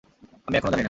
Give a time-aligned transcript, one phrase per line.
[0.47, 0.79] আমি এখনও জানি না।